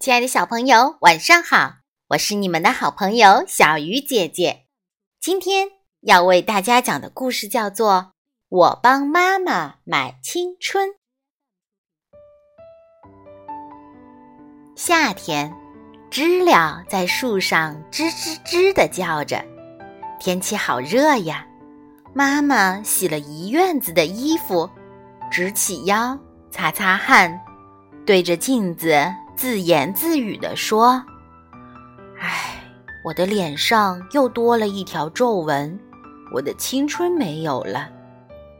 [0.00, 1.74] 亲爱的小朋友，晚上好！
[2.08, 4.64] 我是你们的好朋友小鱼姐姐。
[5.20, 5.68] 今天
[6.00, 7.92] 要为大家讲的故事叫做
[8.48, 10.88] 《我帮妈妈买青春》。
[14.74, 15.54] 夏天，
[16.10, 19.44] 知了在树上吱吱吱的叫着。
[20.18, 21.46] 天气好热呀！
[22.14, 24.66] 妈妈洗了一院子的衣服，
[25.30, 26.18] 直起腰，
[26.50, 27.38] 擦擦汗。
[28.06, 28.98] 对着镜子
[29.40, 31.02] 自言自语地说
[32.20, 32.62] ：“唉，
[33.02, 35.80] 我的脸上又多了一条皱纹，
[36.30, 37.88] 我的青春没有了。”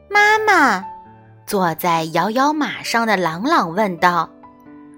[0.09, 0.83] 妈妈
[1.47, 4.31] 坐在摇摇马上的朗朗问道：“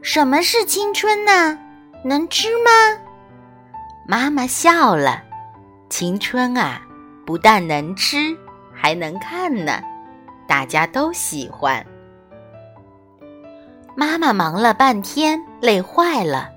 [0.02, 1.58] 什么是青春呢？
[2.05, 2.70] 能吃吗？”
[4.06, 5.20] 妈妈笑了
[5.91, 6.80] ：“青春啊，
[7.27, 8.19] 不但能吃，
[8.72, 9.83] 还能看呢，
[10.46, 11.84] 大家都喜欢。”
[13.95, 16.48] 妈妈忙了半天，累坏了，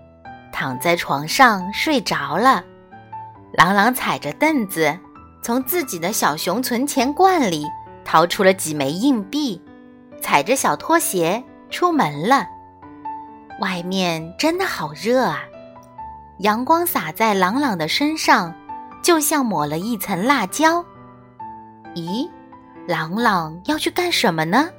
[0.53, 2.63] 躺在床上睡着了。
[3.53, 4.97] 朗朗踩着凳子，
[5.41, 7.65] 从自己的小熊存钱罐里
[8.05, 9.61] 掏出了几枚硬币，
[10.21, 12.47] 踩着小拖鞋出门了。
[13.59, 15.43] 外面真的好热啊！
[16.39, 18.53] 阳光洒在朗朗的身上，
[19.01, 20.83] 就像抹了一层辣椒。
[21.95, 22.29] 咦，
[22.87, 24.69] 朗朗要去干什么呢？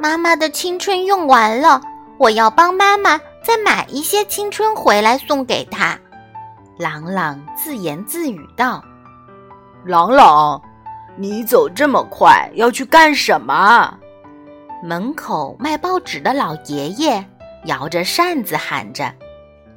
[0.00, 1.78] 妈妈的青春用完了，
[2.16, 5.98] 我要帮妈妈再买一些青春回来送给她。
[6.78, 8.82] 朗朗自言自语道
[9.84, 10.62] ：“朗朗，
[11.18, 13.94] 你走这么快要去干什么？”
[14.82, 17.22] 门口卖报纸的老爷爷
[17.66, 19.12] 摇着扇子喊着，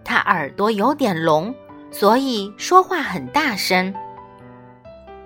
[0.06, 1.54] 他耳朵有点聋，
[1.92, 3.94] 所以说话很大声。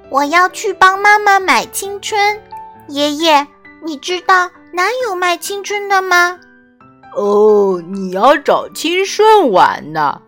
[0.10, 2.42] 我要去帮妈妈买青春，
[2.88, 3.46] 爷爷，
[3.84, 4.50] 你知道？
[4.78, 6.40] 哪有卖青春的吗？
[7.16, 10.22] 哦，你要找青顺玩呢，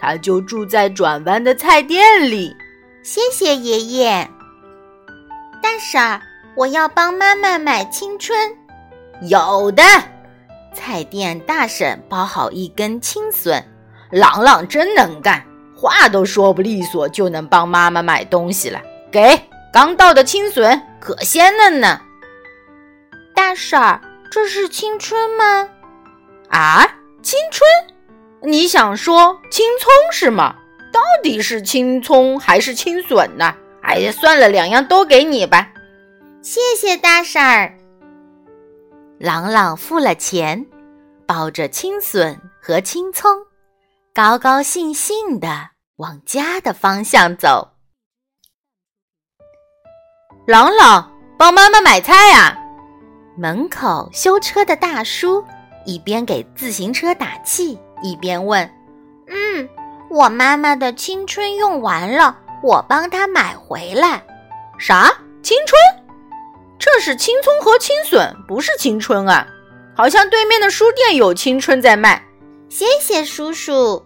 [0.00, 2.52] 他就住在转弯的菜店里。
[3.04, 4.28] 谢谢爷爷。
[5.62, 6.20] 大婶儿，
[6.56, 8.36] 我要帮妈妈买青春。
[9.30, 9.84] 有的，
[10.74, 13.64] 菜店大婶包好一根青笋。
[14.10, 15.40] 朗朗真能干，
[15.76, 18.82] 话都说不利索就能帮妈妈买东西了。
[19.12, 19.40] 给，
[19.72, 22.00] 刚到的青笋可鲜嫩呢。
[23.34, 24.00] 大婶儿，
[24.30, 25.68] 这是青春吗？
[26.50, 26.86] 啊，
[27.22, 27.68] 青春？
[28.42, 30.56] 你想说青葱是吗？
[30.92, 33.54] 到底是青葱还是青笋呢？
[33.82, 35.68] 哎呀，算了，两样都给你吧。
[36.42, 37.74] 谢谢大婶儿。
[39.18, 40.66] 朗朗付了钱，
[41.26, 43.30] 抱着青笋和青葱，
[44.12, 47.70] 高高兴兴的往家的方向走。
[50.46, 52.58] 朗朗，帮妈妈买菜呀！
[53.42, 55.44] 门口修车的大叔
[55.84, 58.70] 一边给自行车打气，一边问
[59.26, 59.68] ：“嗯，
[60.08, 64.22] 我妈妈的青春用完了，我帮她买回来。
[64.78, 65.76] 啥青春？
[66.78, 69.44] 这是青葱和青笋，不是青春啊！
[69.96, 72.22] 好像对面的书店有青春在卖。
[72.68, 74.00] 谢谢叔叔。”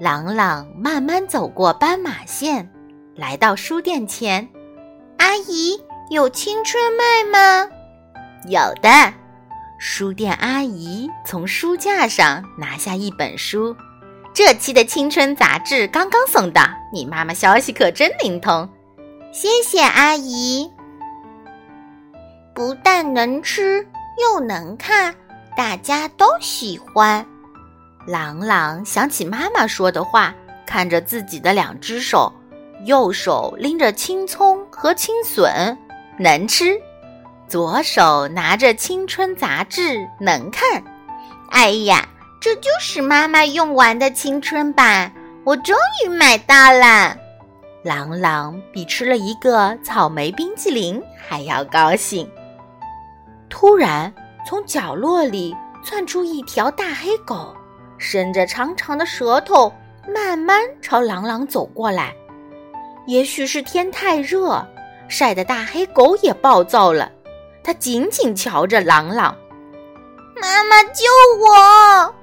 [0.00, 2.68] 朗朗慢慢走过斑马线，
[3.14, 4.48] 来到书店前
[5.18, 5.80] ：“阿姨，
[6.10, 7.70] 有青春卖吗？”
[8.46, 8.88] 有的，
[9.78, 13.74] 书店阿姨从书架上拿下一本书，
[14.34, 16.62] 这期的青春杂志刚刚送到，
[16.92, 18.68] 你妈妈消息可真灵通，
[19.32, 20.70] 谢谢阿姨。
[22.54, 23.86] 不但能吃
[24.20, 25.14] 又能看，
[25.56, 27.24] 大家都喜欢。
[28.06, 30.34] 朗朗想起妈妈说的话，
[30.66, 32.30] 看着自己的两只手，
[32.84, 35.78] 右手拎着青葱和青笋，
[36.18, 36.78] 能吃。
[37.54, 40.82] 左手拿着青春杂志，能看。
[41.50, 42.04] 哎呀，
[42.40, 45.12] 这就是妈妈用完的青春版，
[45.44, 47.16] 我终于买到了！
[47.84, 52.28] 朗朗比吃了一个草莓冰淇淋还要高兴。
[53.48, 54.12] 突然，
[54.44, 55.54] 从角落里
[55.84, 57.54] 窜出一条大黑狗，
[57.98, 59.72] 伸着长长的舌头，
[60.12, 62.12] 慢慢朝朗朗走过来。
[63.06, 64.66] 也许是天太热，
[65.06, 67.12] 晒得大黑狗也暴躁了。
[67.64, 69.34] 他紧紧瞧着朗朗，
[70.38, 71.04] 妈妈救
[71.40, 72.14] 我！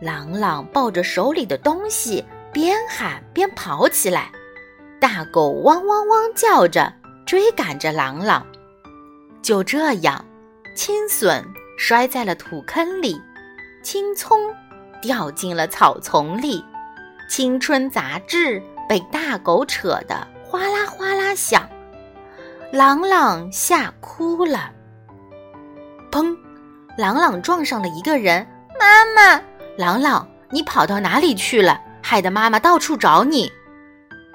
[0.00, 4.32] 朗朗抱着手里的东西，边喊边跑起来。
[4.98, 6.90] 大狗汪汪汪叫着，
[7.26, 8.46] 追赶着朗朗。
[9.42, 10.24] 就这样，
[10.74, 11.44] 青笋
[11.76, 13.20] 摔在了土坑里，
[13.82, 14.38] 青葱
[15.02, 16.64] 掉进了草丛里，
[17.28, 21.09] 青春杂志被大狗扯得哗啦哗。
[22.72, 24.70] 朗朗吓哭了。
[26.12, 26.36] 砰！
[26.96, 28.46] 朗朗撞上了一个人。
[28.78, 29.42] 妈妈，
[29.76, 31.80] 朗朗，你跑到哪里去了？
[32.00, 33.50] 害得妈妈到处找你。”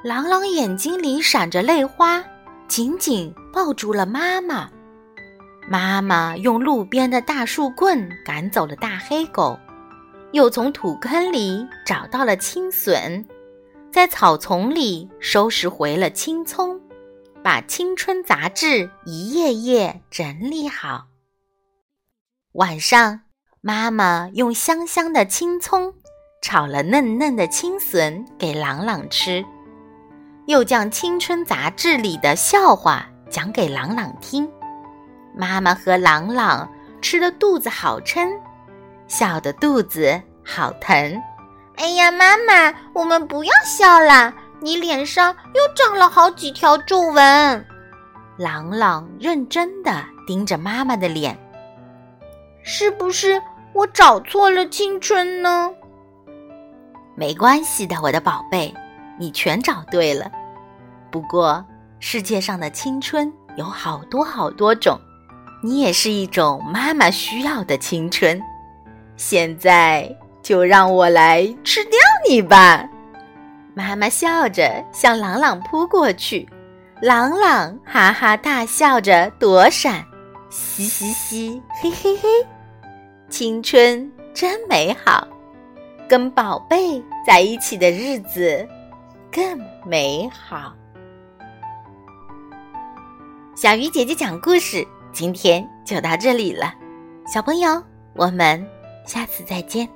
[0.04, 2.22] 朗朗眼睛里闪着泪花，
[2.68, 4.70] 紧紧抱住了妈妈。
[5.70, 9.58] 妈妈用路边的大树棍赶走了大黑狗，
[10.34, 13.26] 又从土坑里找到了青笋，
[13.92, 16.80] 在草丛里收拾回了青葱，
[17.45, 21.06] 把青春杂志一页页整理好。
[22.53, 23.21] 晚上，
[23.62, 25.94] 妈妈用香香的青葱
[26.42, 29.45] 炒了嫩嫩的青笋给朗朗吃，
[30.47, 34.51] 又将青春杂志里的笑话讲给朗朗听。
[35.38, 36.68] 妈妈和朗朗
[37.00, 38.27] 吃的肚子好撑，
[39.07, 41.21] 笑的肚子好疼。
[41.75, 44.33] 哎呀，妈妈，我们不要笑了，
[44.66, 47.66] 你脸上又长了好几条皱纹。
[48.36, 51.38] 朗朗认真的盯着妈妈的脸，
[52.64, 53.40] 是不是
[53.74, 55.70] 我找错了青春呢？
[57.14, 58.74] 没关系的，我的宝贝，
[59.20, 60.32] 你全找对了。
[61.12, 61.64] 不过
[62.00, 65.00] 世界上的青春有好多好多种。
[65.62, 68.42] 你也是一种妈妈需要的青春，
[69.16, 72.90] 现在就让我来吃掉你吧！
[73.75, 76.48] 妈妈笑着向朗朗扑过去，
[77.01, 80.06] 朗朗哈哈大笑着躲闪，
[80.50, 82.30] 嘻嘻嘻，嘿嘿嘿，
[83.30, 85.27] 青春真美好，
[86.07, 88.66] 跟宝贝在一起的日子
[89.31, 90.74] 更美好。
[93.56, 94.88] 小鱼姐姐讲故事。
[95.12, 96.74] 今天就到这里了，
[97.25, 97.81] 小朋友，
[98.16, 98.62] 我们
[99.06, 99.88] 下次再见。